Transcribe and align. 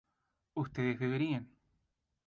ustedes 0.55 0.97
beberían 0.97 1.47